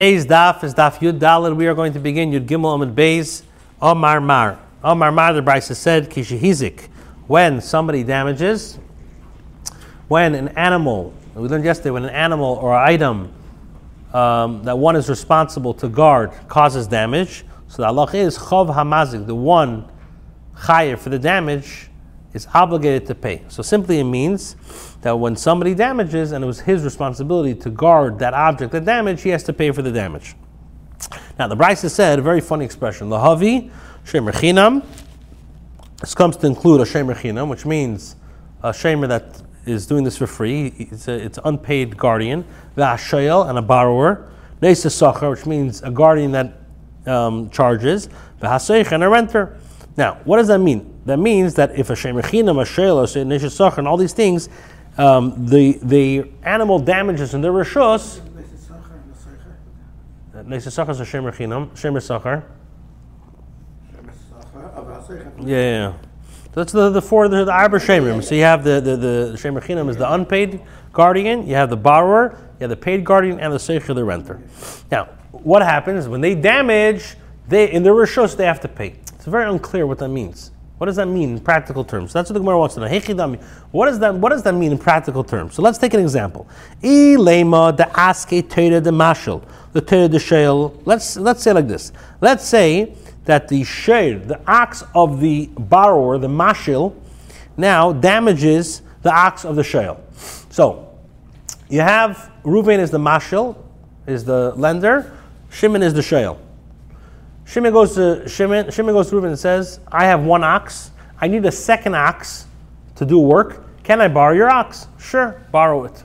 [0.00, 1.56] Beis daf is daf Yud Dalad.
[1.56, 3.42] We are going to begin Yud Gimel Amid Beis
[3.82, 4.56] Omar Mar.
[4.84, 6.86] Omar Mar, the Brisa said, Kishihizik.
[7.26, 8.78] When somebody damages,
[10.06, 13.32] when an animal, we learned yesterday, when an animal or item
[14.12, 19.26] um, that one is responsible to guard causes damage, so the Allah is Chov Hamazik,
[19.26, 19.84] the one
[20.58, 21.87] chayer for the damage,
[22.34, 23.42] is obligated to pay.
[23.48, 24.56] So simply it means
[25.02, 29.22] that when somebody damages and it was his responsibility to guard that object that damage,
[29.22, 30.34] he has to pay for the damage.
[31.38, 33.70] Now the Brisa said a very funny expression, Lahavi
[34.04, 34.84] Shemer Chinam.
[36.00, 38.16] This comes to include a Shemer Chinam, which means
[38.62, 40.72] a Shemer that is doing this for free.
[40.78, 42.44] It's, a, it's unpaid guardian.
[42.74, 44.30] the V'ashayel, and a borrower.
[44.60, 46.60] Nesa Sachar, which means a guardian that
[47.06, 48.08] um, charges.
[48.40, 49.58] V'haseich, and a renter.
[49.96, 50.97] Now, what does that mean?
[51.08, 54.50] That means that if a shemechinam, a shelos, a neshesach, and all these things,
[54.98, 58.20] um, the the animal damages in the rishos.
[60.34, 62.44] Neshesach is a shemechinam, shemesachar.
[65.40, 65.92] Yeah, yeah.
[66.52, 68.22] That's the, the four, the, the Arbor Shemrim.
[68.22, 70.60] So you have the, the, the Shemachinam is the unpaid
[70.92, 74.40] guardian, you have the borrower, you have the paid guardian, and the Seicher, the renter.
[74.90, 77.16] Now, what happens when they damage,
[77.46, 78.96] they in the Rishos, they have to pay.
[79.14, 80.50] It's very unclear what that means.
[80.78, 82.12] What does that mean in practical terms?
[82.12, 83.38] So That's what the Gemara wants to know.
[83.72, 85.54] What does that What does that mean in practical terms?
[85.54, 86.48] So let's take an example.
[86.82, 90.86] Ilema aske teira the teira.
[90.86, 91.92] Let's let's say like this.
[92.20, 96.94] Let's say that the share, the ox of the borrower, the mashil,
[97.56, 100.00] now damages the ox of the shale.
[100.48, 100.96] So
[101.68, 103.56] you have Reuven is the mashil,
[104.06, 105.12] is the lender.
[105.50, 106.40] Shimon is the shale.
[107.48, 110.90] Shimon goes to Shimon, Shimon goes to Reuben and says, I have one ox.
[111.18, 112.46] I need a second ox
[112.96, 113.64] to do work.
[113.82, 114.86] Can I borrow your ox?
[114.98, 116.04] Sure, borrow it.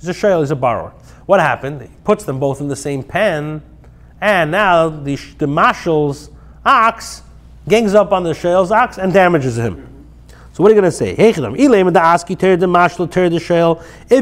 [0.00, 0.92] He's a shayl, he's a borrower.
[1.26, 1.82] What happened?
[1.82, 3.62] He puts them both in the same pen,
[4.20, 6.30] and now the, the mashal's
[6.66, 7.22] ox
[7.68, 9.88] gangs up on the shayl's ox and damages him.
[10.52, 11.14] So what are you going to say?
[11.16, 11.36] If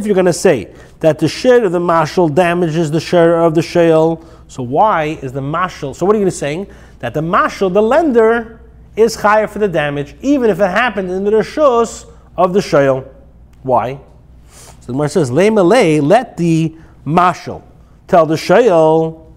[0.06, 3.62] you're going to say that the share of the mashal damages the share of the
[3.62, 5.94] shale, so why is the mashal?
[5.94, 6.66] So what are you saying?
[6.98, 8.60] That the mashal, the lender,
[8.96, 13.08] is higher for the damage, even if it happened in the rishos of the shale.
[13.62, 14.00] Why?
[14.50, 16.74] So the Gemara says, "Le malay, let the
[17.06, 17.62] mashal
[18.08, 19.32] tell the shale."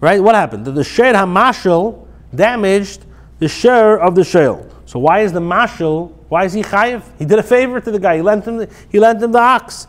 [0.00, 0.22] Right?
[0.22, 0.64] What happened?
[0.64, 3.04] The, share hamashal damaged
[3.38, 4.66] the share of the shale.
[4.86, 6.12] So why is the mashal?
[6.30, 7.02] Why is he chayiv?
[7.18, 8.16] He did a favor to the guy.
[8.16, 8.56] He lent him.
[8.56, 9.88] The, he lent him the ox.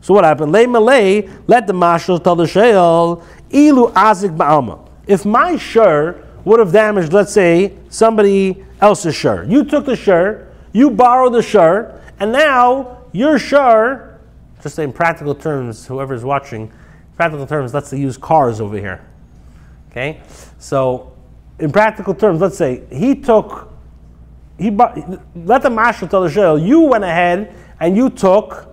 [0.00, 0.52] So what happened?
[0.52, 4.88] Lay malay, let the mashal tell the sheol, ilu azik ba'alma.
[5.06, 9.44] If my shur would have damaged, let's say, somebody else's shur.
[9.44, 14.18] You took the shur, you borrowed the shur, and now your shur,
[14.62, 16.72] just in practical terms, whoever's watching,
[17.16, 19.04] practical terms, let's use cars over here.
[19.90, 20.22] Okay?
[20.58, 21.12] So,
[21.58, 23.70] in practical terms, let's say he took,
[24.58, 28.69] he let the mashal tell the sheol, you went ahead and you took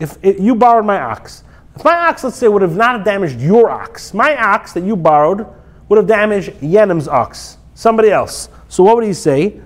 [0.00, 1.44] if it, you borrowed my ox,
[1.74, 4.96] if my ox, let's say, would have not damaged your ox, my ox that you
[4.96, 5.46] borrowed
[5.88, 8.48] would have damaged Yenim's ox, somebody else.
[8.68, 9.60] So what would he say?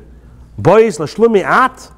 [0.58, 1.90] Boys lashlumi at.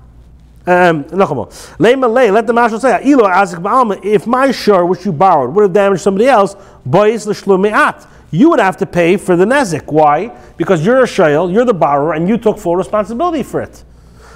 [0.67, 6.27] Um, let the marshal say, if my shore which you borrowed would have damaged somebody
[6.27, 6.56] else,
[6.87, 8.06] boys l'shlumi at.
[8.31, 9.93] You would have to pay for the nezik.
[9.93, 10.37] Why?
[10.56, 13.84] Because you're a shayel, you're the borrower, and you took full responsibility for it.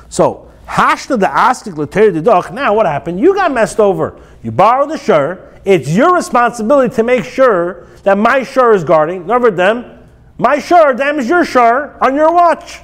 [0.09, 3.19] So Hashta the askik the Now what happened?
[3.19, 4.21] You got messed over.
[4.43, 5.59] You borrowed the shur.
[5.65, 9.27] It's your responsibility to make sure that my shur is guarding.
[9.27, 9.99] Never them.
[10.37, 12.81] My shur damaged your shur on your watch.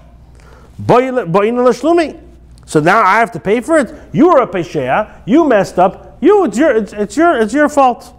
[2.67, 3.95] So now I have to pay for it.
[4.13, 5.23] You were a pesheya.
[5.27, 6.19] You messed up.
[6.21, 8.13] You, it's your, it's, it's, your, it's your fault.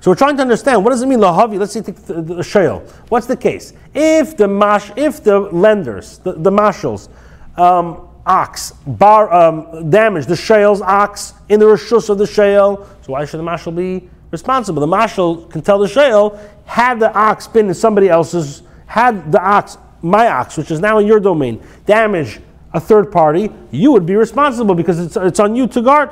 [0.00, 1.58] So we're trying to understand what does it mean lahavi.
[1.58, 3.72] Let's see the, the, the What's the case?
[3.94, 7.08] If the mash, if the lenders, the, the mashals,
[7.56, 12.88] um, ox, bar, um, damage the shale's ox in the rishus of the shale.
[13.02, 14.80] So why should the mashal be responsible?
[14.80, 19.40] The mashal can tell the shale, had the ox been in somebody else's, had the
[19.40, 22.40] ox, my ox, which is now in your domain, damage
[22.72, 26.10] a third party, you would be responsible because it's, it's on you to guard.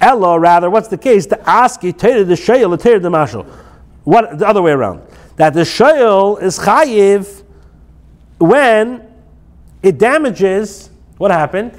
[0.00, 1.26] Ella, rather, what's the case?
[1.26, 3.46] The aski tated the shale, the tated the mashal.
[4.04, 5.02] What the other way around?
[5.36, 7.42] That the shale is chayiv
[8.38, 9.06] when
[9.82, 11.72] it damages what happened?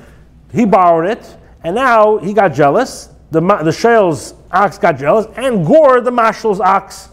[0.54, 3.10] He borrowed it, and now he got jealous.
[3.32, 7.10] The, the Shale's ox got jealous and gored the Mashal's ox.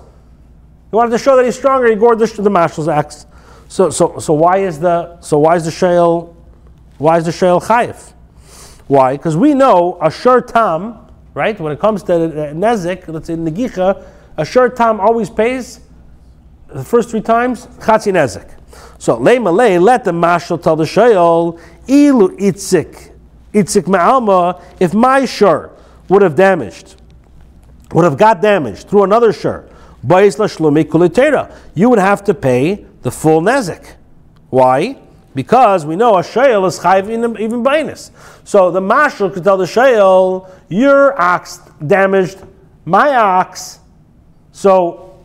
[0.91, 1.89] He wanted to show that he's stronger.
[1.89, 3.27] He gored the, the Mashal's ox.
[3.69, 6.37] So, so, so why is the so why is the Shale
[6.99, 8.13] why is the Shale chayif?
[8.87, 9.17] Why?
[9.17, 11.05] Because we know a shur tam
[11.35, 11.59] right?
[11.61, 14.07] When it comes to uh, nezik, let's say negicha,
[14.37, 15.81] a short tam always pays
[16.69, 18.51] the first three times chatzi nezik.
[18.99, 23.13] So lay malay, let the mashal tell the shayol ilu itzik
[23.53, 24.63] itzik ma'alma.
[24.81, 25.71] If my shur
[26.09, 26.97] would have damaged,
[27.93, 29.69] would have got damaged through another shur,
[30.07, 33.95] you would have to pay the full nezik.
[34.51, 34.99] Why?
[35.35, 37.09] Because we know a shayel is chayv
[37.41, 38.11] even bonus.
[38.45, 42.39] So the mashal could tell the shayel, your ox damaged
[42.85, 43.81] my ox,
[44.53, 45.19] so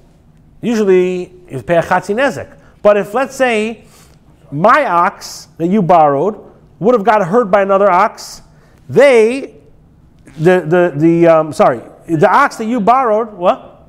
[0.61, 2.55] usually you pay a chatzi nezek.
[2.81, 3.83] But if let's say
[4.51, 6.48] my ox that you borrowed
[6.79, 8.41] would have got hurt by another ox,
[8.87, 9.55] they,
[10.37, 13.87] the the the um, sorry, the ox that you borrowed, what?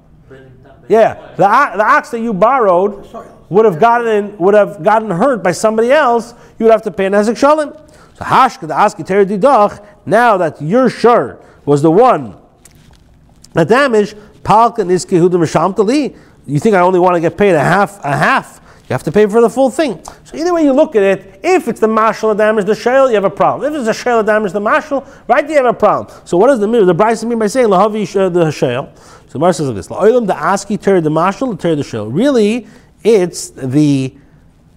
[0.88, 3.06] Yeah, the, the ox that you borrowed
[3.48, 6.34] would have gotten would have gotten hurt by somebody else.
[6.58, 7.76] You would have to pay an ezek shalim.
[8.14, 9.86] So hashka the aski didach.
[10.04, 12.36] Now that your shur was the one
[13.52, 16.16] that damaged, palka niski hudim
[16.46, 18.60] You think I only want to get paid a half a half?
[18.90, 20.02] You have to pay for the full thing.
[20.24, 23.08] So either way you look at it, if it's the marshal that damaged the shale,
[23.08, 23.72] you have a problem.
[23.72, 26.12] If it's the shale that damaged the marshal, right, you have a problem.
[26.24, 28.92] So what does the the Bryce mean by saying lahavi uh, the shale?
[29.28, 32.10] So Mar says this: La'olam the aski tear the marshal tear the shale.
[32.10, 32.66] Really,
[33.04, 34.12] it's the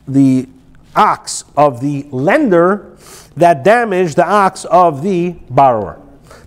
[0.08, 0.48] the
[0.96, 2.96] ox of the lender
[3.36, 6.00] that damaged the ox of the borrower.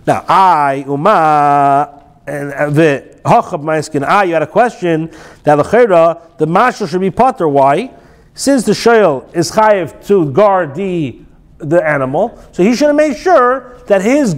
[0.05, 1.96] Now, I uma
[2.27, 4.05] and the hachab ma'iskin.
[4.05, 5.09] Ah, you had a question
[5.43, 7.47] that the the mashal should be potter.
[7.47, 7.91] Why?
[8.33, 11.21] Since the shayl is chayiv to guard the
[11.57, 14.35] the animal, so he should have made sure that his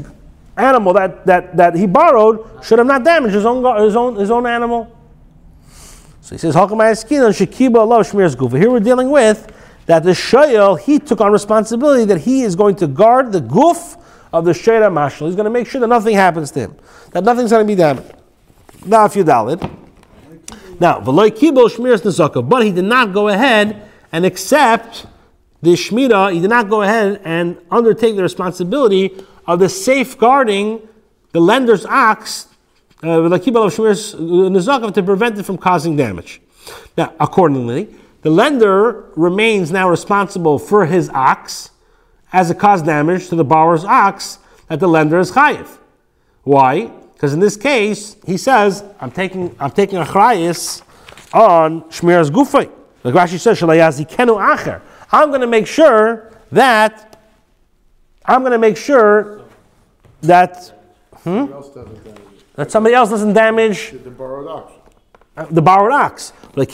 [0.56, 4.32] animal that, that, that he borrowed should have not damaged his own his own his
[4.32, 4.96] own animal.
[6.22, 8.52] So he says, Hok myaskin and shakebaosh goof.
[8.52, 9.52] Here we're dealing with
[9.88, 13.98] that the shayel he took on responsibility that he is going to guard the goof
[14.32, 15.28] of the shayra mashal.
[15.28, 16.76] He's going to make sure that nothing happens to him,
[17.12, 18.14] that nothing's going to be damaged.
[18.86, 19.62] Now, if you dalid.
[20.80, 25.06] Now, v'loy kibol shmiras nezaka, but he did not go ahead and accept
[25.62, 26.34] the shmira.
[26.34, 30.88] He did not go ahead and undertake the responsibility of the safeguarding
[31.32, 32.48] the lender's ox
[33.04, 36.42] uh, to prevent it from causing damage.
[36.98, 41.72] Now, accordingly, the lender remains now responsible for his ox
[42.32, 45.68] as it caused damage to the borrower's ox that the lender is chayiv.
[46.44, 46.92] Why?
[47.14, 50.82] Because in this case, he says, I'm taking, I'm taking a chrayis
[51.34, 52.72] on Shmir's gufay.
[53.04, 54.82] Like Rashi says, kenu acher.
[55.12, 57.20] I'm going to make sure that,
[58.26, 59.42] I'm going to make sure
[60.22, 60.72] that,
[61.24, 61.48] hmm?
[62.56, 64.72] that somebody else doesn't damage the borrowed ox.
[65.52, 66.34] The borrowed ox.
[66.56, 66.70] Like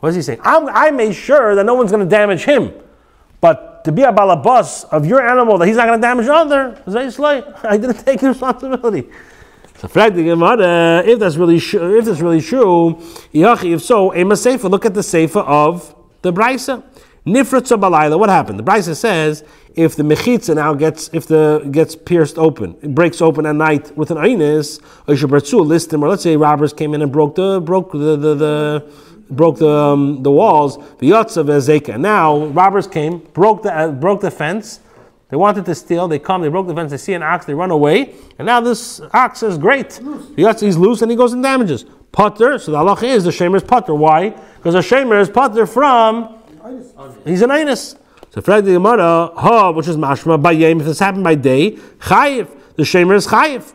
[0.00, 0.40] What is he saying?
[0.42, 2.72] I'm, i made sure that no one's going to damage him,
[3.40, 6.82] but to be a balabas of your animal that he's not going to damage other,
[7.62, 9.08] I didn't take responsibility.
[9.78, 9.92] So, if
[11.18, 12.98] that's really if that's really true,
[13.32, 14.68] if so, a sefer.
[14.68, 16.82] Look at the sefer of the brisa.
[17.26, 18.18] Nifratza balayla.
[18.18, 18.58] What happened?
[18.58, 19.44] The brisa says
[19.74, 23.94] if the mechitza now gets if the gets pierced open, it breaks open at night
[23.96, 27.60] with an einis, or list them, or let's say robbers came in and broke the
[27.60, 28.92] broke the the, the
[29.30, 30.78] broke the um, the walls.
[31.00, 34.80] Now robbers came, broke the uh, broke the fence.
[35.28, 36.06] They wanted to steal.
[36.06, 36.42] They come.
[36.42, 36.92] They broke the fence.
[36.92, 37.46] They see an ox.
[37.46, 38.14] They run away.
[38.38, 39.88] And now this ox is great.
[39.88, 41.84] Yotza he's loose and he goes and damages.
[42.12, 43.94] Putter, So the halach is the shamer is potter.
[43.94, 44.30] Why?
[44.30, 46.38] Because the shamer is putter from.
[47.24, 47.96] He's an inus.
[48.30, 50.80] So Fred the ha, which is mashma by yem.
[50.80, 52.48] If this happened by day, chayiv.
[52.76, 53.72] The shamer is chayiv.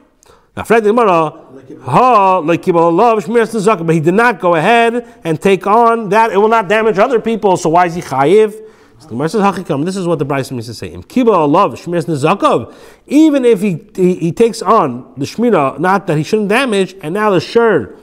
[0.56, 6.32] Now Fred ha, but he did not go ahead and take on that.
[6.32, 7.56] It will not damage other people.
[7.56, 8.68] So why is he chayiv?
[9.10, 10.90] This is what the Bryce means to say.
[13.08, 17.14] Even if he, he, he takes on the shmira, not that he shouldn't damage, and
[17.14, 17.96] now the shir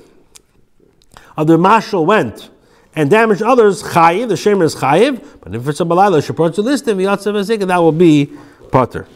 [1.36, 2.50] of the mashal went
[2.96, 7.92] and damaged others, chayiv, the shamer is chayiv, but if it's a him, that will
[7.92, 8.32] be
[8.72, 9.06] potter.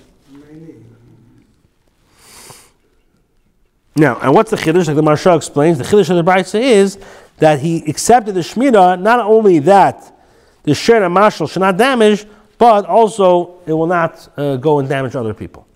[3.94, 4.86] Now, and what's the chiddush?
[4.86, 6.98] Like the Maharsha explains, the chiddush of the Brisa is
[7.38, 10.12] that he accepted the shmira, not only that
[10.62, 12.24] the share and mashal should not damage,
[12.56, 15.66] but also it will not uh, go and damage other people.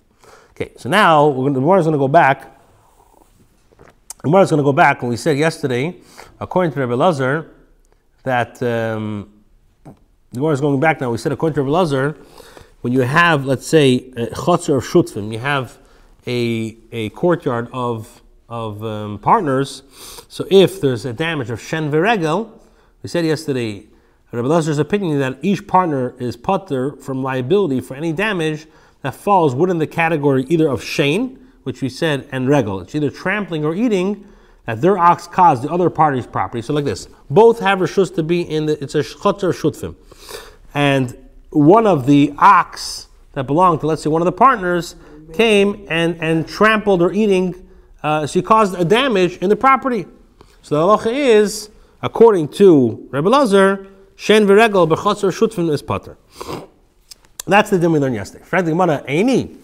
[0.51, 2.57] Okay, so now we're gonna, the Gemara is going to go back.
[3.77, 5.95] The Gemara is going to go back when we said yesterday,
[6.39, 7.51] according to Rabbi Lazar,
[8.23, 9.31] that um,
[9.83, 9.93] the
[10.35, 11.11] Gemara is going back now.
[11.11, 12.17] We said according to Rabbi Lazar,
[12.81, 15.77] when you have, let's say, chotzer of shutfim, you have
[16.27, 19.81] a, a courtyard of, of um, partners.
[20.27, 22.51] So if there's a damage of shen viregel,
[23.01, 23.87] we said yesterday,
[24.31, 28.67] Rabbi Lazar's opinion that each partner is putter from liability for any damage
[29.01, 32.81] that falls within the category either of Shane, which we said, and Regel.
[32.81, 34.27] It's either trampling or eating
[34.65, 36.61] that their ox caused the other party's property.
[36.61, 39.95] So like this, both have Rishus to be in the, it's a Chotzer Shutfim.
[40.73, 41.17] And
[41.51, 44.95] one of the ox that belonged to, let's say, one of the partners
[45.33, 47.67] came and, and trampled or eating,
[48.03, 50.05] uh, she caused a damage in the property.
[50.61, 51.69] So the halacha is,
[52.01, 53.87] according to Rebbe Lazar,
[54.19, 56.17] Shen v'regel b'chotzer shutfin is pater.
[57.45, 58.43] That's the din we learned yesterday.
[58.43, 59.55] Frankly, Gemara, Aini,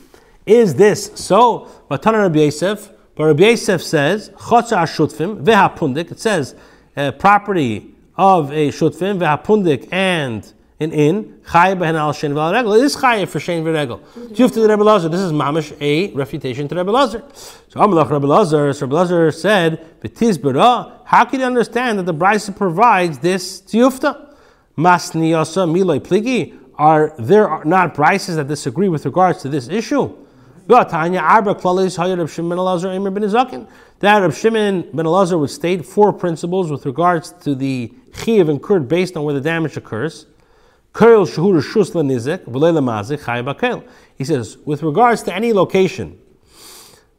[0.45, 1.67] is this so?
[1.89, 6.55] Matana Rabbi Yosef, but Rabbi Yosef says, chotzer shutfim v'hapundik, it says,
[6.95, 12.83] uh, property of a shutfim, v'hapundik, and an inn, chayiv behen al shen v'al It
[12.83, 13.99] is chayiv for shen v'regel.
[14.29, 15.09] Juf to the Rebbe Lazar.
[15.09, 17.23] This is mamish a refutation to Rebbe Lazar.
[17.69, 22.13] So Amalach Rebbe Lazar, so Rebbe Lazar said, b'tizbera, how can you understand that the
[22.13, 24.35] Brisa provides this tiyufta?
[24.77, 26.59] Masniyasa miloi pligi.
[26.75, 30.11] Are there are not Brises that disagree with regards to this issue?
[30.65, 30.91] That
[34.21, 39.17] Reb Shimon ben Elazar would state four principles with regards to the chiv incurred based
[39.17, 40.25] on where the damage occurs.
[40.95, 41.01] He
[44.25, 46.19] says, with regards to any location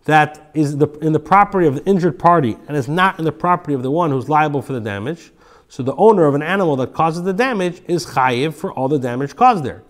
[0.04, 3.32] that is the, in the property of the injured party and is not in the
[3.32, 5.32] property of the one who's liable for the damage,
[5.68, 8.98] so the owner of an animal that causes the damage is chayiv for all the
[8.98, 9.82] damage caused there.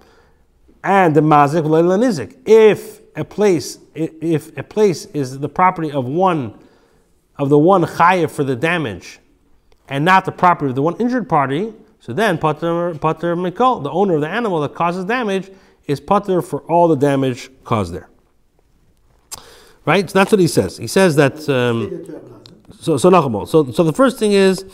[0.82, 2.36] And the mazik nizik.
[2.46, 6.58] If a place, if a place is the property of one,
[7.36, 9.18] of the one chayiv for the damage,
[9.88, 13.90] and not the property of the one injured party, so then, pater, pater mikol, the
[13.90, 15.50] owner of the animal that causes damage,
[15.86, 18.10] is pater for all the damage caused there.
[19.86, 20.10] Right?
[20.10, 20.76] So that's what he says.
[20.76, 21.48] He says that.
[21.48, 22.04] Um,
[22.78, 23.08] so so.
[23.46, 24.64] So so the first thing is,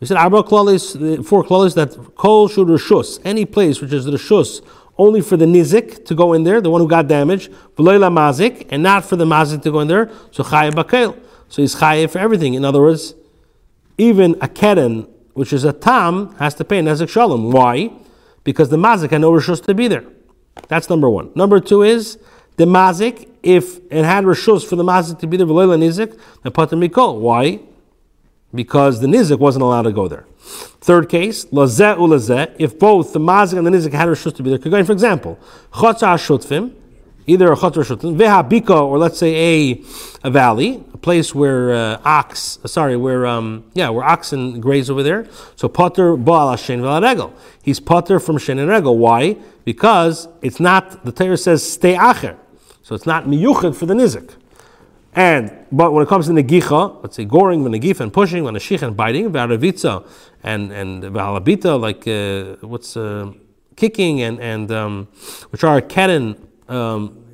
[0.00, 4.60] we said arba klalis, four klalis that kol shur rishus, any place which is rishus
[4.98, 8.66] only for the nizik to go in there, the one who got damaged, v'loila mazik,
[8.70, 10.10] and not for the mazik to go in there.
[10.32, 11.16] So chayiv bakel.
[11.48, 12.54] So he's chayiv for everything.
[12.54, 13.14] In other words,
[13.96, 15.06] even a keren
[15.40, 17.50] which is a tam, has to pay nezek shalom.
[17.50, 17.90] Why?
[18.44, 20.04] Because the mazik had no rishus to be there.
[20.68, 21.30] That's number one.
[21.34, 22.18] Number two is
[22.56, 26.52] the mazik, if it had rishus for the mazik to be there, v'leila nizik, then
[26.52, 27.20] pater mikol.
[27.20, 27.58] Why?
[28.54, 30.26] Because the nizik wasn't allowed to go there.
[30.82, 34.54] Third case, lazeh ulazeh, if both the mazik and the nizik had rishus to be
[34.54, 34.84] there.
[34.84, 35.38] For example,
[35.72, 36.74] chotza shutfim,
[37.26, 39.84] either a chotzer shutfim, veha or let's say a,
[40.24, 45.02] a valley, a place where uh, ox, sorry, where um, yeah, where oxen graze over
[45.02, 45.26] there.
[45.56, 47.34] So potter baal shen regel.
[47.62, 48.98] He's potter from shen and regel.
[48.98, 49.36] Why?
[49.64, 51.04] Because it's not.
[51.04, 52.36] The Torah says stay acher,
[52.82, 54.34] so it's not miyuchad for the nizik.
[55.12, 58.82] And but when it comes to negicha, let's say goring, negifa, and pushing, when shich
[58.82, 60.06] and biting, v'aravitza,
[60.42, 63.32] and and v'halabita, like uh, what's uh,
[63.76, 65.08] kicking and and um,
[65.50, 66.36] which are keren.
[66.70, 67.24] Um,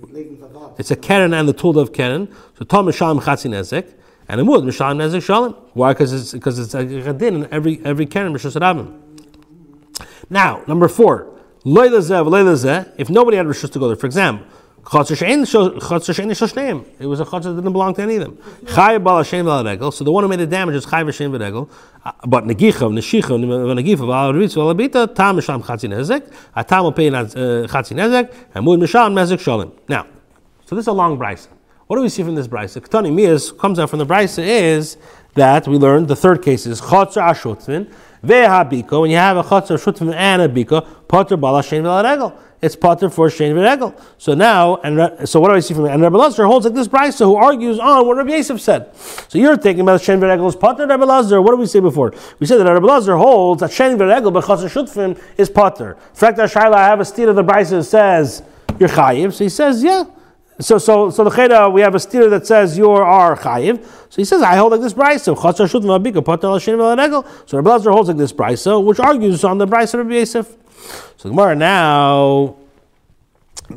[0.79, 2.35] it's a keren and the tool of keren.
[2.59, 3.95] So Tom Misham Chatzi Nezek,
[4.29, 5.53] and a Mud Misham Nezek Shalom.
[5.75, 5.93] Why?
[5.93, 8.99] Because it's because it's a din in every every keren Rishos Rabim.
[10.31, 11.33] Now, number four,
[11.65, 14.47] if nobody had Rishos to go there, for example,
[14.89, 15.17] it was a
[17.25, 18.39] chatzar that didn't belong to any of them.
[18.69, 18.99] So
[20.05, 21.69] the one who made the damage is chay v'shem v'regel.
[22.05, 26.33] Uh, but negicha, neshicha, v'negifa, v'alaritz, v'alabita, tam misham chatzi nezek.
[26.55, 29.73] A tam will pay chatzi nezek, and mud misham nezek shalim.
[29.89, 30.07] Now,
[30.67, 31.49] so this is a long brisa.
[31.89, 32.81] What do we see from this brisa?
[32.81, 34.99] Ketani miyas comes out from the brisa is
[35.35, 37.89] that we learned the third case is chatzar ashutvin
[38.25, 39.01] ve'habiko.
[39.01, 42.33] When you have a chatzar ashutvin and a biko, potter balashem v'alaregel
[42.67, 43.99] it's potter for shein v'regel.
[44.19, 45.93] So now, and so what do I see from it?
[45.93, 48.95] And Rabbi Lazar holds like this brisa who argues on what Rabbi Yosef said.
[49.29, 50.87] So you're thinking about shein v'regel is potter.
[50.87, 52.13] Rabbi Lazar, what did we say before?
[52.41, 55.93] We said that Rabbi Lazar holds that shein v'regel b'chasar shutfim is potter.
[55.93, 58.43] In fact, Shaila, I have a steer of the brisa that says
[58.81, 59.33] you're chayiv.
[59.33, 60.05] So he says, yeah.
[60.59, 63.85] So, so, so the cheda, we have a steer that says you are chayiv.
[64.11, 65.37] So he says, I hold like this brisa.
[65.37, 67.25] Chasar shutfim abika potter shein v'regel.
[67.49, 70.57] So Rabbi Lazar holds like this brisa, which argues on the brisa of Rabbi Yosef.
[71.27, 72.57] So Gemara now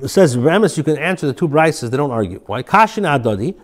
[0.06, 2.44] says, Ramis, you can answer the two brises, they don't argue.
[2.46, 2.62] Why?
[2.62, 3.60] Kashin Adadi.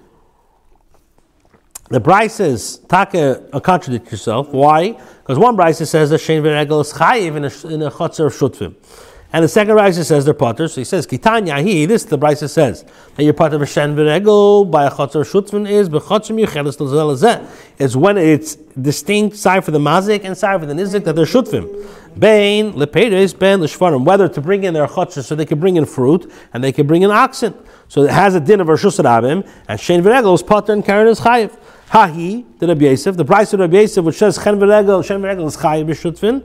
[1.90, 4.50] The brises taka a contradict yourself.
[4.50, 4.94] Why?
[4.94, 8.34] Because one brise says that Shein V'Regel is chayiv in a, in a chotzer of
[8.34, 8.74] shutfim.
[9.34, 10.68] And the second Raisa says they're potter.
[10.68, 13.96] So he says, Kitanya he, this the Raisa says, that you're part of a Shen
[13.96, 17.46] V'Regel by a Chotzer Shutzvin is, B'Chotzer Yuchelis L'Zelazeh.
[17.78, 21.26] It's when it's distinct side for the Mazik and side for the Nizik that they're
[21.26, 21.86] Shutvim.
[22.18, 25.86] Bain, Lepedes, Ben, Lishvarim, whether to bring in their Chotzer so they can bring in
[25.86, 27.54] fruit and they can bring in oxen.
[27.90, 31.08] So it has a din of Rosh Hashanah, and Shen V'Regel is potter and Karen
[31.08, 31.58] is Chayiv.
[31.90, 35.46] Hahi, the Rabbi Yosef, the price of Rabbi Yosef, which says Chen v'regel, Shen v'regel
[35.46, 36.42] is Chayiv b'shutfin,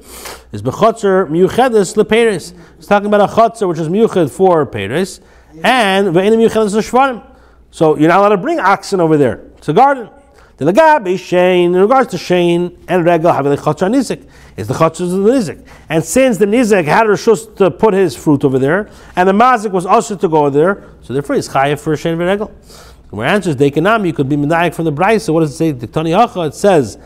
[0.52, 2.54] is b'chotzer miyuchedes leperes.
[2.76, 5.20] It's talking about a chotzer which is miyuched for peres,
[5.64, 7.26] And ve'enim yuchelas shvarim.
[7.70, 9.40] So you're not allowed to bring oxen over there.
[9.56, 10.10] It's a garden.
[10.58, 14.28] The lagabe shein, in regards to shein and regal, have the chotzer nizik.
[14.58, 15.66] is the chotzer of the nizik.
[15.88, 19.70] And since the nizik had rishus to put his fruit over there, and the mazik
[19.70, 22.50] was also to go there, so therefore he's chayiv for shein v'regel.
[23.10, 25.20] Where answers dekanami, you could be medaik from the brayso.
[25.22, 25.70] So what does it say?
[25.72, 26.98] The Tani Acha, it says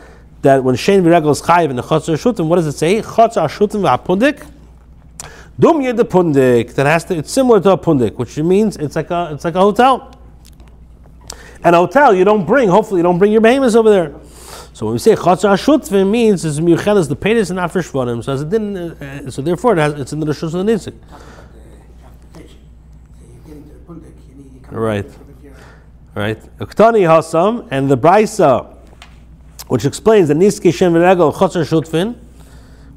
[0.43, 3.01] that when shein v'regel is chayiv in the chotzer shutim, what does it say?
[3.01, 4.47] Chotzer shutim v'apundik.
[5.59, 6.75] Dum the pundik.
[6.75, 7.17] That has to.
[7.17, 10.11] It's similar to a pundik, which means it's like a it's like a hotel.
[11.63, 12.69] And a hotel, you don't bring.
[12.69, 14.13] Hopefully, you don't bring your behemoths over there.
[14.73, 18.23] So when we say chatzar shutvim means it's miyuchelas the paytas and not for shvarim.
[18.23, 20.71] So as it didn't, uh, so therefore it has, it's in the rishus of the
[20.71, 20.93] nizik.
[24.69, 25.09] Right.
[26.15, 26.39] Right.
[26.59, 28.73] Uktani hasam and the brisa,
[29.67, 32.15] which explains the niski shem v'regel chatzar shutvin,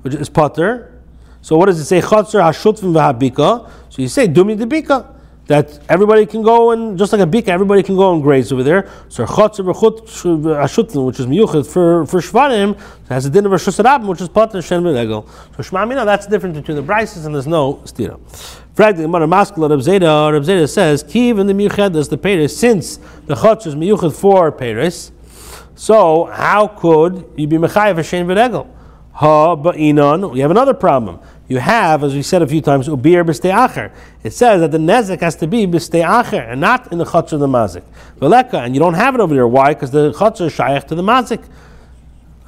[0.03, 1.03] which is potter.
[1.43, 2.01] So what does it say?
[2.01, 3.69] Chatzar hashutvim v'habika.
[3.89, 5.17] So you say dumi debika
[5.49, 8.63] that everybody can go and just like a bika, everybody can go and graze over
[8.63, 8.89] there.
[9.09, 14.21] So chatzar hashutvim, which is miyuchet for for shvarim, has a din of a which
[14.21, 15.29] is potter v'regel.
[15.57, 18.21] So shmamina, that's different between the brises and there's no stira.
[18.79, 22.57] Frag the Maskala Reb Zeda, Reb Zeda says, Kiv and the miyuchet is the peres,
[22.57, 25.11] since the chatzar is miyuchet for peres.
[25.75, 28.69] So how could you be mechayev a shein v'regel?
[29.15, 30.31] Ha ba'inon.
[30.31, 31.19] We have another problem.
[31.49, 33.91] You have, as we said a few times, ubir b'stei acher.
[34.23, 37.33] It says that the nezek has to be b'stei acher and not in the chutz
[37.33, 37.83] of the mazik.
[38.21, 39.49] Veleka, and you don't have it over there.
[39.49, 39.75] Why?
[39.75, 41.43] Because the chutz is shaykh to the mazik.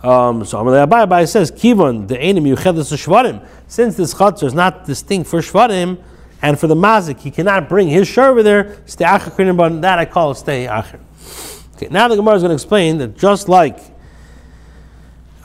[0.05, 3.45] Um, so Amalei Abai Abai says, Kivon, the enemy yuchedes shvarim.
[3.67, 6.05] Since this chutz is not distinct for shvarim,
[6.43, 8.83] and for the mazik, he cannot bring his shur over there.
[8.87, 11.01] Stay acher that I call stay acher.
[11.77, 13.79] Okay, now the Gemara is going to explain that just like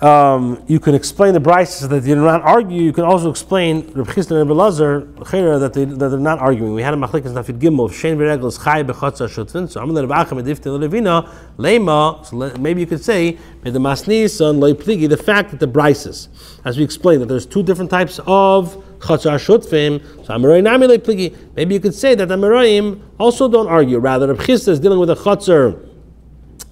[0.01, 2.81] um, you can explain the brises that they do not argue.
[2.81, 6.73] You can also explain Reb Chisda and Reb Lazar that, they, that they're not arguing.
[6.73, 9.69] We had a machlekes nafid gimel shein v'regel is chay bechotza shutvin.
[9.69, 12.25] So I'm going to Acham ediftin levina lema.
[12.25, 16.27] So maybe you could say the masnis on pligi the fact that the brises,
[16.65, 20.01] as we explained, that there's two different types of chatzar shutvim.
[20.25, 21.35] So Amoraim nami pligi.
[21.55, 23.99] Maybe you could say that the Amoraim also don't argue.
[23.99, 25.85] Rather, Reb Chisda is dealing with a chatzar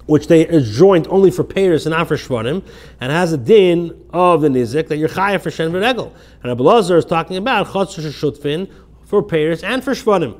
[0.06, 2.62] which they is joined only for payers and not for shvarim,
[3.00, 6.12] and has a din of the nizik that you're chayav for shen v'regel.
[6.42, 8.72] And Abu Lazar is talking about chatzor shutfin
[9.06, 10.38] for payers and for shvarim,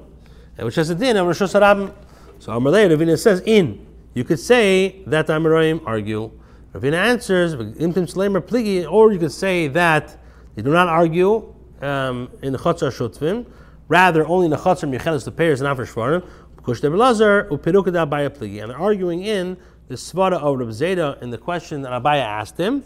[0.58, 1.94] which has a din of rishos harabim.
[2.40, 3.86] So Amalei Ravina says in.
[4.14, 6.32] You could say that the argue.
[6.74, 10.18] Ravina answers or you could say that
[10.56, 11.53] they do not argue
[11.84, 13.46] um, in the chatzor shutfin.
[13.88, 16.26] Rather, only in the chatzor mechelis the payers and not for shvarim.
[16.66, 19.58] And they're arguing in
[19.90, 22.84] the svara of Reb Zeda in the question that Abaya asked him.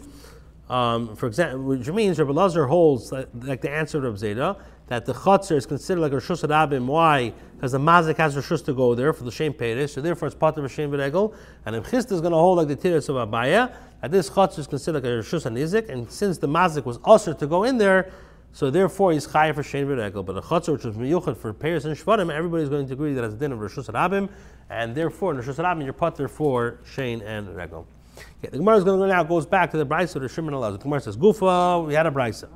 [0.68, 4.56] Um, for example, which means Rabbi Lazar holds that, like the answer of Reb Zeda
[4.88, 6.84] that the chutzner is considered like a Rosh Hashanah.
[6.84, 7.32] Why?
[7.54, 10.34] Because the mazik has Rosh to go there for the Shem Peiris, so therefore it's
[10.34, 11.34] part of a Shem V'regel.
[11.66, 14.60] And if Chist is going to hold like the Tiris of Abaya, that this chutzner
[14.60, 17.78] is considered like a Rosh Hashanah, and since the mazik was also to go in
[17.78, 18.10] there,
[18.52, 20.24] so therefore, he's chayav for shein v'regel.
[20.24, 23.24] But a chutzah which was miyuchad for payers and shvarim, everybody's going to agree that
[23.24, 24.28] it's a din of rishus rabim,
[24.70, 27.86] and therefore in rishus rabim you're putter for shein and regel.
[28.16, 30.54] Okay, the Gemara is going to go now goes back to the brisa of Shimon
[30.54, 30.72] Elazar.
[30.72, 32.48] The Gemara says, "Gufa, we had a brisa."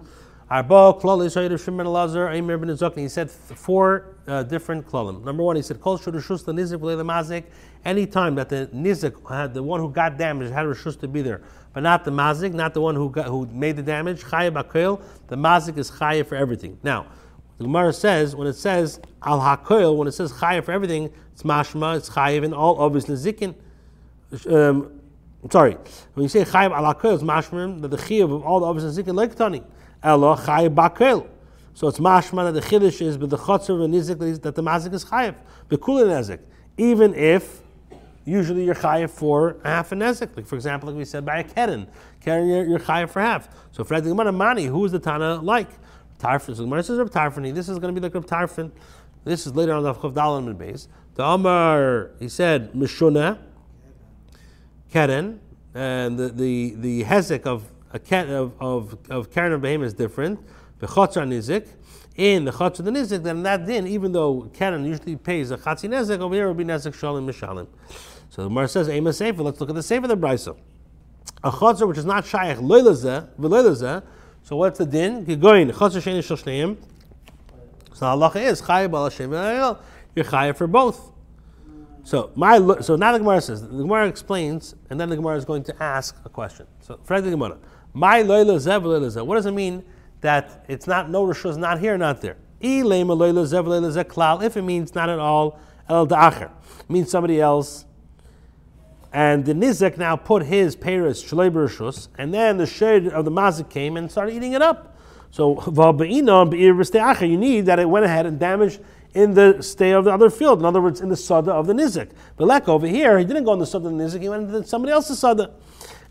[0.50, 2.98] Arba klal Yisrael Shimon Elazar Eimer ben Zokni.
[2.98, 5.24] He said four uh, different klalim.
[5.24, 7.44] Number one, he said, "Kol shurishus the nizik v'le mazik."
[7.84, 11.22] Any time that the nizik had the one who got damaged had rishus to be
[11.22, 11.42] there
[11.72, 14.22] but not the mazik, not the one who got, who made the damage.
[14.22, 16.78] Chayiv akoil, the mazik is chayiv for everything.
[16.82, 17.06] Now,
[17.58, 21.42] the Gemara says when it says al hakoil, when it says chayiv for everything, it's
[21.42, 23.54] mashma, it's chayiv in all obvious nezikin.
[24.46, 25.00] Um,
[25.50, 25.76] sorry,
[26.14, 28.98] when you say chayiv al hakoil, it's mashma that the chayiv of all the obvious
[28.98, 29.62] nezikin like tani.
[30.02, 31.26] Elo chayiv bakoil.
[31.74, 34.92] So it's mashma that the chiddush is, but the chotzer and nizik that the mazik
[34.92, 35.36] is chayiv.
[35.70, 36.40] Bekulin nezik,
[36.76, 37.61] even if
[38.24, 40.36] usually you're chayiv for half a nezek.
[40.36, 41.86] Like for example, like we said by a keren,
[42.20, 43.48] keren you're, chayiv for half.
[43.72, 45.68] So for the Mani, who is the Tana like?
[46.18, 46.56] Tarfin.
[46.56, 46.98] So Gemara says.
[47.54, 48.70] This is going to be like Reb Tarfin.
[49.24, 50.88] This is later on the Chav Dalam and base.
[51.14, 53.38] The Amar, he said Mishuna,
[54.90, 55.40] keren,
[55.74, 59.94] and the the the hezek of a ket of of of keren of behem is
[59.94, 60.40] different.
[60.78, 61.68] The chotzer nizik
[62.16, 65.56] in the chutz of the nizik, then that din, even though Karen usually pays a
[65.56, 67.66] chatzi nezek, over here will be nezek shalim mishalim.
[68.32, 70.56] So the Gemara says, Ema Sefer, let's look at the Sefer of the Brisa.
[71.44, 74.02] A chotzer which is not shaykh loylazeh, v'loylazeh,
[74.42, 75.26] so what's the din?
[75.26, 76.78] Gigoyin, chotzer sheni shel shneim.
[77.92, 81.12] So Allah is chayav bal Hashem You're chayav for both.
[82.04, 85.44] So my so now the Gemara says the Gemara explains, and then the Gemara is
[85.44, 86.66] going to ask a question.
[86.80, 87.58] So Fred the Gemara,
[87.92, 89.26] my loylazeh v'loylazeh.
[89.26, 89.84] What does it mean
[90.22, 92.38] that it's not no Rosh is not here, not there?
[92.62, 92.86] If
[94.56, 96.50] it means not at all, el da'acher,
[96.88, 97.84] means somebody else,
[99.12, 103.68] and the Nizek now put his Paris Shlebershus, and then the shade of the Mazik
[103.68, 104.96] came and started eating it up.
[105.30, 108.80] So you need that it went ahead and damaged
[109.14, 110.58] in the stay of the other field.
[110.58, 112.10] In other words, in the sada of the nizik.
[112.36, 114.48] But like over here, he didn't go in the sada of the nizik, he went
[114.48, 115.50] into somebody else's sada.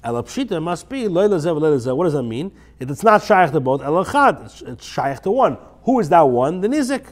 [0.03, 2.51] Elapshita must be What does that mean?
[2.79, 3.81] It's not shaykh to both.
[3.81, 4.45] Elachad.
[4.45, 5.57] It's, it's shaykh to one.
[5.83, 6.61] Who is that one?
[6.61, 7.05] The nizik.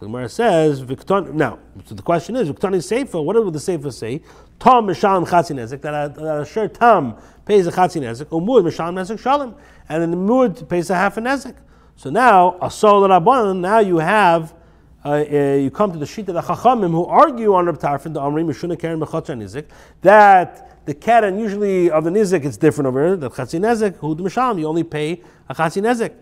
[0.00, 3.90] So Gemara says, Victon, now, so the question is, Viktani Sefer, what would the Sefer
[3.90, 4.22] say?
[4.58, 9.20] Tom Mishalim Chatzi Nezik, that a, sure Tam pays a Chatzi Nezik, Umud Mishalim Nezik
[9.20, 9.54] Shalom,
[9.90, 11.54] and then the Mud pays a half a Nezik.
[11.96, 14.54] So now, a Sol Rabbanon, now you have,
[15.04, 15.24] uh, uh,
[15.56, 18.42] you come to the sheet of the Chachamim who argue on Reb Tarfon, the Amri
[18.42, 19.66] Mishuna Karen Mechotcha Nizik,
[20.00, 24.14] that the Karen usually of the Nizik it's different over here, the Chatzi Nezik, who
[24.14, 26.14] the you only pay a Chatzi Nezik.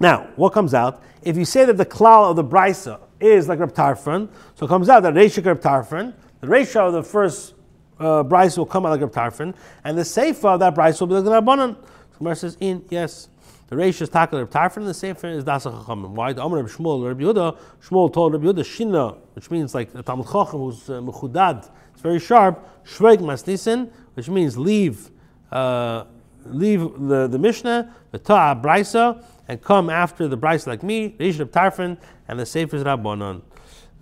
[0.00, 1.02] Now, what comes out?
[1.22, 4.28] If you say that the klal of the brisa is like Reb so
[4.62, 7.54] it comes out that Reishik Reb the ratio of the first
[7.98, 11.14] uh, brisa will come out like Reb and the seifa of that brisa will be
[11.14, 11.76] like the Rabbanon.
[12.12, 13.28] So Gemara says, in, yes.
[13.68, 16.10] The ratio is Takal Reb Tarfon, and the seifa is Dasa Chachamim.
[16.10, 16.34] Why?
[16.34, 20.02] The Omer Reb Shmuel, Reb Yehuda, Shmuel told Reb Yehuda, Shina, which means like the
[20.02, 25.10] Talmud Chacham, who's uh, Mechudad, it's very sharp, Shveig Masnisin, which means leave,
[25.50, 26.04] uh,
[26.44, 31.40] leave the, the Mishnah, the Ta'a Brisa, and come after the Brisa like me, Reish
[31.40, 33.42] of Tarfon, and the Sefer Rabbanon.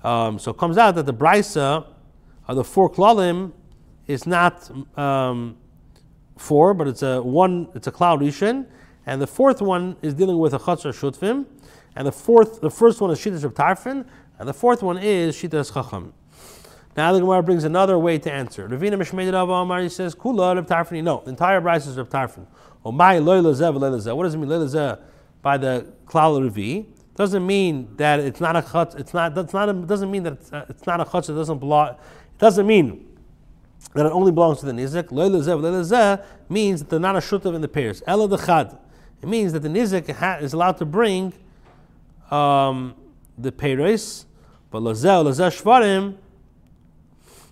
[0.04, 1.86] Um, so it comes out that the Brisa
[2.48, 3.52] of the four klalim
[4.06, 5.56] is not um,
[6.36, 7.68] four, but it's a one.
[7.74, 8.66] It's a cloud rishon,
[9.06, 11.46] and the fourth one is dealing with a chatzar shutfim,
[11.96, 14.06] and the fourth, the first one is shittas of tarfin,
[14.38, 16.12] and the fourth one is shittas chacham.
[16.96, 18.68] Now the Gemara brings another way to answer.
[18.68, 21.02] Ravina Mishmei Rav Amar he says kula Reb Tarfin.
[21.02, 22.46] No, the entire brisa is Reb Tarfin.
[22.82, 24.48] What does it mean
[25.42, 26.86] by the klal revi?
[27.14, 28.98] Doesn't mean that it's not a chutz.
[28.98, 29.34] It's not.
[29.34, 29.68] That's not.
[29.68, 31.28] A, doesn't mean that it's, uh, it's not a chutz.
[31.28, 31.90] It doesn't belong.
[31.90, 33.06] It doesn't mean
[33.94, 35.08] that it only belongs to the nizik.
[35.08, 38.02] Leilazeh means that they're not a shutav in the pairs.
[38.06, 38.78] Ela chad.
[39.20, 41.34] It means that the nizik is allowed to bring
[42.30, 42.94] um,
[43.36, 44.24] the peiros,
[44.70, 46.16] but lazel lazeh shvarim.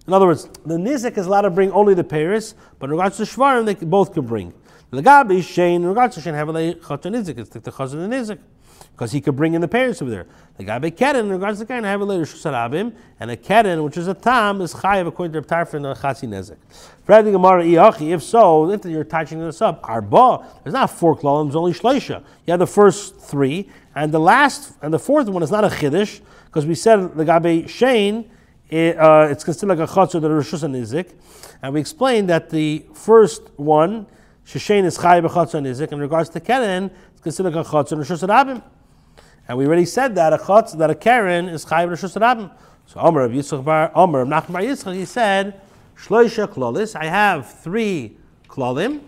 [0.07, 3.19] In other words, the nizik is allowed to bring only the peiros, but in regards
[3.19, 4.55] to shvarim, they both can bring.
[4.91, 7.39] The gabi shein in regards to shein have a nizik.
[7.39, 8.39] It's the chazan nizik
[8.93, 10.27] because he could bring in the parents over there.
[10.59, 14.09] The guy Keren, regards to Keren, have a later Shusarabim, and a Keren, which is
[14.09, 16.59] a Tam, is Chayiv according to Tarfin and Chasi Nezek.
[17.05, 21.57] Freddy Gemara Iachi, if so, if you're touching this up, Arba, there's not four columns,
[21.57, 22.23] only Shleisha.
[22.47, 25.69] You have the first three, and the last, and the fourth one is not a
[25.69, 28.31] Chiddush, because we said the Gabe Shane,
[28.69, 31.13] it, uh, it's considered like a Chatzah, the Rosh Nizik,
[31.63, 34.07] and we explained that the first one,
[34.51, 38.11] Sheshain is Chayiv Chatzah Nizik, in regards to Keren, it's considered a Chatzah and Rosh
[38.11, 38.61] Hashanah.
[39.47, 42.51] And we already said that a chutz, that a Karen is chayiv rishus rabim.
[42.87, 45.61] So Omer of Yitzchak Bar, Omer of Nachman Bar Yitzchak, he said,
[45.97, 48.17] Shloisha klolis, I have three
[48.49, 49.01] klolim.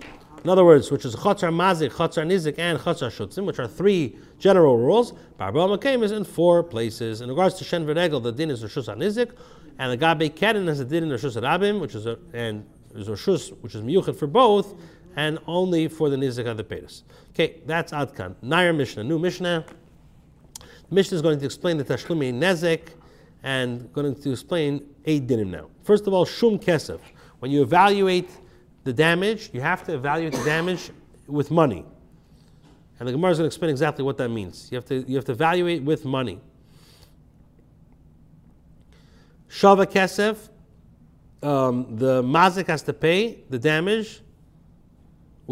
[0.44, 4.16] In other words, which is chatzar mazik, chatzar nizik, and chatzar shutzim, which are three
[4.38, 5.12] general rules.
[5.38, 7.20] Barbel Makim is in four places.
[7.20, 9.32] In regards to Shen V'regel, the din is Rishus Nizik,
[9.80, 13.08] and the Gabe Keren is the din in Rishus Rabim, which is a, and is
[13.08, 14.74] Rishus, which is miyuchet for both,
[15.16, 17.02] and only for the Nizik of the Pedis.
[17.30, 18.34] Okay, that's Adkan.
[18.42, 19.64] Nair Mishnah, new Mishnah.
[20.90, 22.94] Mishnah is going to explain the Tashlumi Nezek
[23.42, 25.68] and going to explain eight dinim now.
[25.82, 27.00] First of all, Shum Kesef.
[27.40, 28.30] When you evaluate
[28.84, 30.90] the damage, you have to evaluate the damage
[31.26, 31.84] with money.
[32.98, 34.68] And the Gemara is going to explain exactly what that means.
[34.70, 36.40] You have to, you have to evaluate with money.
[39.48, 40.48] Shava Kesef,
[41.42, 44.20] um, the mazik has to pay the damage,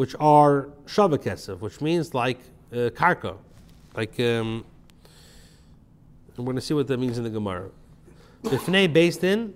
[0.00, 2.38] which are shavakesef, which means like
[2.72, 3.36] uh, karka,
[3.94, 4.64] like um,
[6.38, 7.68] we're going to see what that means in the Gemara.
[8.42, 9.52] Bifnei Basin,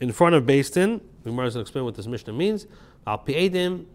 [0.00, 2.66] in front of Basin, the Gemara is going to explain what this Mishnah means.
[3.06, 3.86] Al Edim,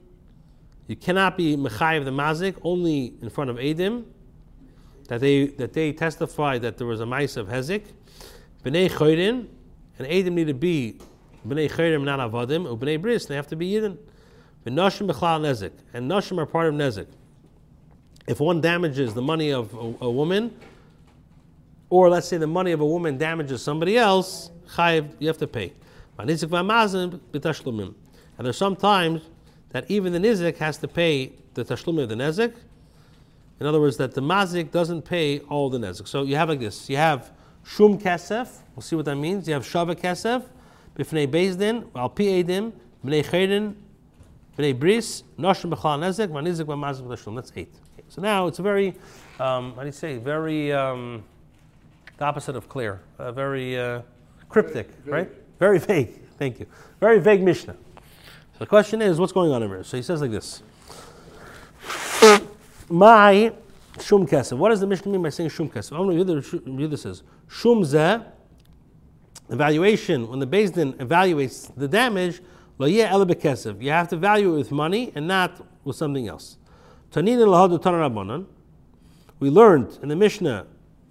[0.88, 4.06] you cannot be Mechayiv the Mazik only in front of Edim,
[5.08, 7.84] that they, that they testify that there was a mice of Hezik.
[8.66, 9.50] Bnei Choyrin,
[10.00, 10.98] and Edim need to be
[11.48, 14.00] Bnei Choyrim, not Avadim, or Bnei Bris, they have to be Yidden.
[14.68, 17.08] And Nashim are part of Nezik.
[18.28, 20.54] If one damages the money of a, a woman,
[21.90, 25.48] or let's say the money of a woman damages somebody else, chayiv, you have to
[25.48, 25.72] pay.
[26.18, 26.42] And there's
[28.58, 29.22] sometimes
[29.70, 32.54] that even the nizik has to pay the tashlum of the nezik.
[33.62, 36.10] In other words, that the mazik doesn't pay all the nezik.
[36.10, 37.32] So you have like this: you have
[37.64, 38.50] shum kesef.
[38.76, 39.48] We'll see what that means.
[39.48, 40.44] You have shava kesef,
[40.98, 42.74] b'fnei bezdin, al pi edim,
[43.06, 43.24] b'nei
[44.58, 47.36] b'nei bris, noshim b'chal nezik, v'nizik v'mazik v'tashlum.
[47.36, 47.74] That's eight.
[47.94, 48.04] Okay.
[48.10, 48.90] So now it's a very,
[49.40, 51.24] um, how do you say, very, um,
[52.18, 54.02] the opposite of clear, uh, very uh,
[54.50, 55.32] cryptic, Very right?
[55.60, 56.22] Very vague.
[56.38, 56.66] Thank you.
[57.00, 57.74] Very vague Mishnah.
[57.74, 59.84] So the question is, what's going on over here?
[59.84, 60.64] So he says like this.
[62.90, 63.54] My
[64.02, 64.58] shum kesef.
[64.58, 65.92] What does the Mishnah mean by saying shum kesef?
[65.92, 68.24] I'm going to read this says shum zeh.
[69.50, 72.42] Evaluation when the Din evaluates the damage,
[72.80, 76.58] You have to value it with money and not with something else.
[77.16, 77.22] We
[79.50, 80.68] learned in the Mishnah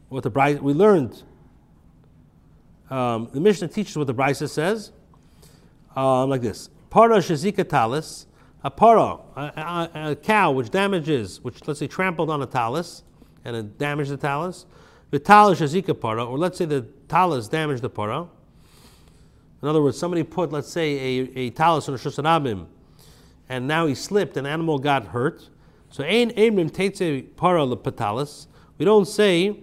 [0.09, 1.22] what the Bryce, we learned.
[2.90, 4.92] Um, the Mishnah teaches what the Brisa says,
[5.96, 8.26] um, like this: Para shazika talis,
[8.62, 13.02] a para, a, cow which damages, which let's say trampled on a talis,
[13.44, 14.66] and it damaged the talus.
[15.11, 18.29] Vital shazika para, or let's say the talis damaged the para.
[19.62, 22.66] In other words, somebody put, let's say, a, a talus on a shosanabim,
[23.49, 25.49] and now he slipped, an animal got hurt.
[25.90, 28.47] So ein emrim teitze para lepatalis.
[28.79, 29.61] We don't say,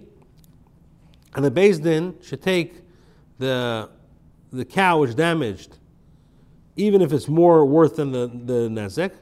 [1.34, 2.74] and the Beis Din should take
[3.38, 3.90] the
[4.52, 5.78] the cow which damaged,
[6.76, 9.12] even if it's more worth than the the nezek,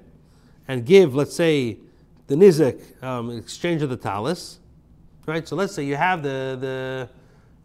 [0.69, 1.79] and give, let's say,
[2.29, 4.59] the nizek um, exchange of the talus,
[5.27, 5.47] right?
[5.47, 7.09] So let's say you have the the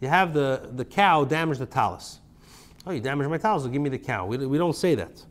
[0.01, 2.19] you have the the cow damage the talus.
[2.87, 4.25] Oh, you damaged my talus, so give me the cow.
[4.25, 5.25] We, we don't say that.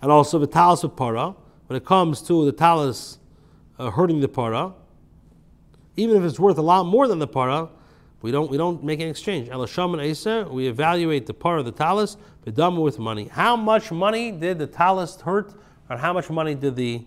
[0.00, 1.34] And also the talus of para,
[1.66, 3.18] when it comes to the talus
[3.78, 4.72] uh, hurting the para,
[5.96, 7.68] even if it's worth a lot more than the para,
[8.22, 9.50] we don't we don't make an exchange.
[9.50, 13.28] We evaluate the part of the talus, bedama with money.
[13.28, 15.52] How much money did the talus hurt,
[15.90, 17.04] or how much money did the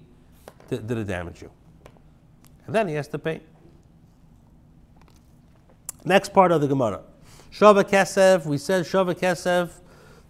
[0.70, 1.50] did, did it damage you?
[2.68, 3.42] And then he has to pay.
[6.06, 7.02] Next part of the Gemara.
[7.52, 9.70] Shava Kesev, we said Shava Kesev,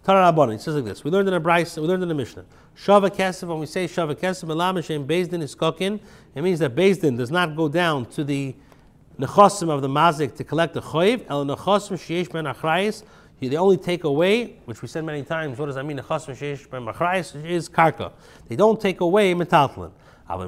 [0.04, 0.54] Tarabani.
[0.54, 1.04] It says like this.
[1.04, 2.44] We learned in a Bryce, we learned in a Mishnah.
[2.76, 6.00] Shava Kesev, when we say Shava Kesev, Elam Beis Din is kokin,
[6.34, 8.54] it means that Beis Din does not go down to the
[9.18, 13.02] nechosim of the mazik to collect the choiv, el nechosim sheyesh ben achrayis,
[13.40, 15.98] they only take away, which we said many times, what does that mean?
[15.98, 18.12] Nechosim sheyesh ben achrayis is karka.
[18.48, 19.90] They don't take away metaltalin.
[20.28, 20.40] But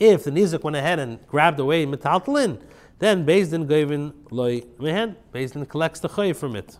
[0.00, 2.58] if the nizik went ahead and grabbed away metaltalin,
[3.00, 5.16] then Bezdin gavin loy mehen.
[5.34, 6.78] Bezdin collects the choiv from it.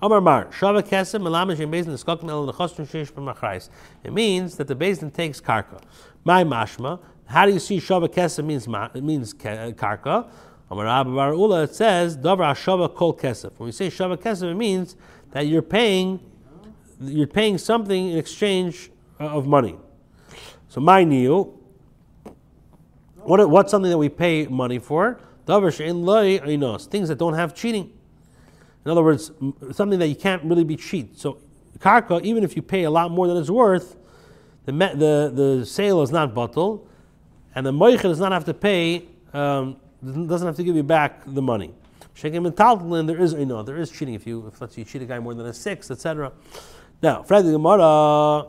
[0.00, 3.68] Amar Mar, Shava Kesem, Melamish and Bezdin Skokim El Nechostrin Sheish B'Machrais.
[4.04, 5.80] It means that the Bezdin takes karka.
[6.22, 10.28] My mashma, how do you see Shava Kesem means, means karka?
[10.70, 13.52] Amar Abba Bar Ula, it says, Davar Shava Kol Kesef.
[13.56, 14.96] When we say Shava Kesef, it means
[15.30, 16.20] that you're paying,
[17.00, 19.76] you're paying something in exchange uh, of money.
[20.68, 21.58] So my new,
[23.16, 25.20] what, what's something that we pay money for?
[25.48, 27.92] Things that don't have cheating.
[28.84, 29.32] In other words,
[29.72, 31.18] something that you can't really be cheat.
[31.18, 31.38] So
[31.78, 33.96] karka, even if you pay a lot more than it's worth,
[34.66, 36.86] the, the, the sale is not bottle,
[37.54, 41.22] and the moichel does not have to pay, um, doesn't have to give you back
[41.26, 41.74] the money.
[42.14, 44.84] Shekim and there is, you know, there is cheating if you, if let's say you
[44.84, 46.32] cheat a guy more than a six, etc.
[47.02, 48.46] Now, Fred the Gemara,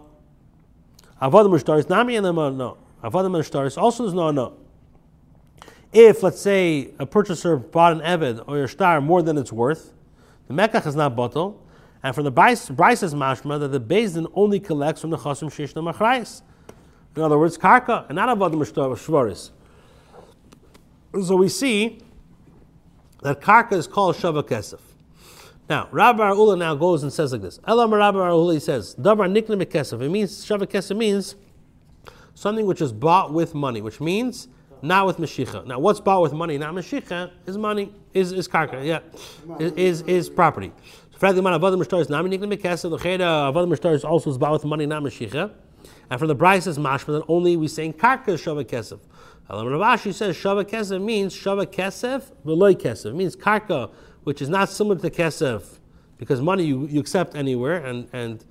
[1.22, 2.78] Avodim Shtaris, Nami and no.
[3.04, 4.58] Avodim Shtaris, also there's no, no.
[5.92, 9.94] If, let's say, a purchaser bought an Eved or a star more than it's worth,
[10.48, 11.62] the Mekach is not bottle,
[12.04, 16.42] and from the Bryce's mashma that the Bezdin only collects from the Chosim Shishna Machrayis.
[17.16, 19.52] In other words, karka, and not avodim shvaris.
[21.26, 22.00] So we see
[23.22, 24.80] that karka is called shava kesef.
[25.68, 27.60] Now, Rabbi Ula now goes and says like this.
[27.68, 30.02] Elam Rabbi Ula he says, Davar niklim kesef.
[30.02, 31.36] It means shava kesef means
[32.36, 34.48] something which is bought with money, which means
[34.82, 35.66] not with mashicha.
[35.66, 39.00] Now, what's bought with money, not mashicha, is money, is, is karka, yeah,
[39.60, 40.72] is, is, is property.
[41.20, 42.90] Fragli man avodim shtar is nami niklim kesef.
[42.90, 45.52] The cheda avodim shtar is also is bought with money, not mashicha.
[46.10, 49.00] And from the Bryce says mashma that only we saying karka shava kesef.
[49.50, 53.92] Alam Rav Ashi says shava kesef means shava kesef v'loy kesef means karka,
[54.24, 55.80] which is not similar to kesef,
[56.18, 58.46] because money you, you accept anywhere, and and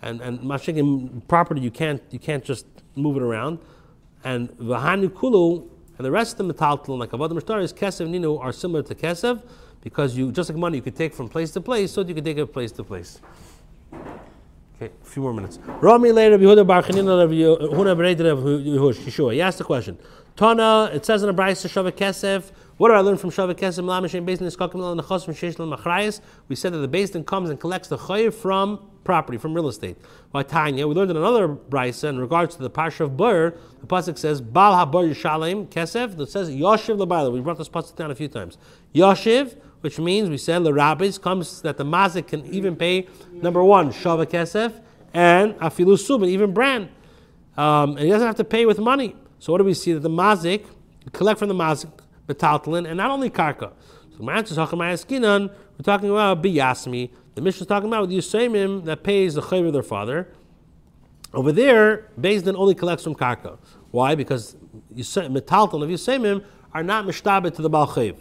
[0.00, 3.58] and and mashikin property you can't you can't just move it around.
[4.24, 5.68] And v'hanu kulu
[6.02, 9.40] and the rest of the metaltal like avodah mishtaris kesef ninu are similar to kesef
[9.82, 12.24] because you just like money you could take from place to place, so you could
[12.24, 13.20] take it from place to place.
[13.94, 15.60] Okay, a few more minutes.
[15.80, 19.32] Rami later Yehuda Bar Chanina Yehuda of Yeshua.
[19.34, 19.96] He asked the question.
[20.36, 22.52] Tana, it says in the Bryce Shavak Kesef.
[22.78, 23.84] What do I learn from Shavak Kesef?
[23.84, 26.20] Lamashem based in Skakim and the Chos from Sheish Machrayis.
[26.48, 29.96] We said that the Basin comes and collects the chayiv from property, from real estate.
[30.30, 33.86] By Tanya, we learned in another Bryce in regards to the Parsha of Bur, the
[33.86, 36.16] pasuk says Bal Habar Yishalem Kesef.
[36.16, 37.32] That says Yoshiv Labayla.
[37.32, 38.58] We brought this pasuk down a few times.
[38.94, 43.62] Yoshiv which means we said the rabbis comes that the mazik can even pay number
[43.62, 44.80] one shava kesef
[45.12, 46.88] and afilu subin even brand,
[47.56, 49.14] um, and he doesn't have to pay with money.
[49.42, 49.92] So what do we see?
[49.92, 50.66] That the mazik,
[51.12, 51.90] collect from the mazik,
[52.28, 53.72] metaltalin, and not only karka.
[54.16, 55.48] So my answer is We're
[55.82, 57.10] talking about biyasmi.
[57.34, 60.28] The Mishnah is talking about with Yusaimim that pays the chayv of their father.
[61.34, 63.58] Over there, Din only collects from karka.
[63.90, 64.14] Why?
[64.14, 64.54] Because
[64.94, 68.18] metaltalin of Yusaimim are not mishtabit to the balchayv.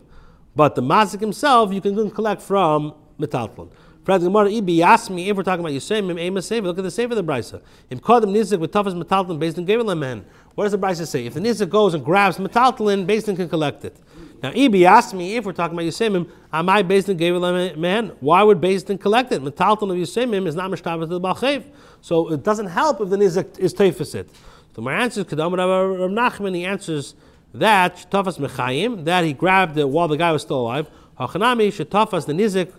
[0.56, 3.72] But the mazik himself, you can collect from metaltalin.
[4.04, 6.66] Fred Gemara, Ibi if we're talking about Yisraelim, Aim a Sefer.
[6.66, 7.62] Look at the Sefer of the Brisa.
[7.92, 10.24] Im Kodem Nizik with toughest metaltalin based on Gevel
[10.56, 11.26] What does the Brisa say?
[11.26, 13.96] If the Nizik goes and grabs metaltalin, based can collect it.
[14.44, 18.12] Now, Ibi asked me if we're talking about Yisraelim, am I based in Gevel man?
[18.20, 19.42] Why would based collect it?
[19.42, 21.64] Metaltalin of Yisraelim is not Mishtabat to the Balchev.
[22.02, 24.28] So it doesn't help if the Nizik is Teifasit.
[24.76, 27.14] So my answer is Kedam Rav Nachman, he answers
[27.54, 30.90] that Shetafas Mechayim, that he grabbed it while the guy was still alive.
[31.20, 32.74] Hachanami Shetafas the Nizik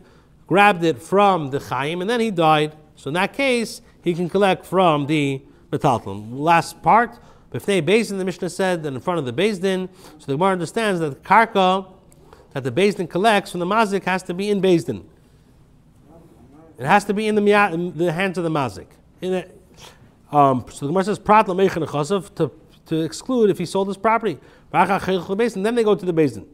[0.47, 2.75] grabbed it from the Chaim, and then he died.
[2.97, 6.39] So in that case, he can collect from the Metaltalin.
[6.39, 7.19] Last part,
[7.53, 9.89] Bifnei Basin, the Mishnah said that in front of the Din.
[10.19, 11.87] so the Gemara understands that the Karka
[12.53, 15.09] that the Din collects from the Mazik has to be in Din.
[16.79, 18.87] It has to be in the, in the hands of the Mazik.
[20.31, 22.51] Um, so the Gemara says, Prat to,
[22.87, 24.39] to exclude if he sold his property.
[24.73, 26.47] And then they go to the Din.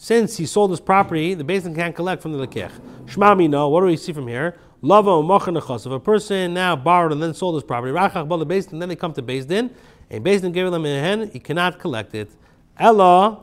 [0.00, 2.70] Since he sold his property, the basin can't collect from the lekech.
[3.06, 3.68] Shmami no.
[3.68, 4.56] What do we see from here?
[4.80, 5.86] Mochanachos.
[5.86, 8.94] If a person now borrowed and then sold his property, rachach the basin, then they
[8.94, 9.74] come to basin,
[10.10, 12.30] and basin gave them in a hen, he cannot collect it.
[12.78, 13.40] Ella.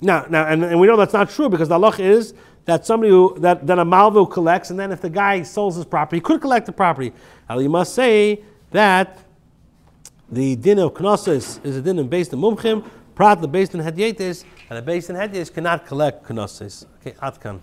[0.00, 3.10] Now, now, and, and we know that's not true because the halach is that somebody
[3.10, 6.20] who that, that a malvo collects, and then if the guy sells his property, he
[6.20, 7.12] could collect the property.
[7.48, 9.18] Now, you must say that
[10.30, 14.44] the din of knossos is a din based on mumchim, prat the based on hadyetes,
[14.68, 16.86] and the based on hadyetes cannot collect knossos.
[17.00, 17.60] Okay, atkan.